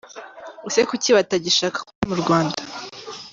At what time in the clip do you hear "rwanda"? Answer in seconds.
2.21-2.59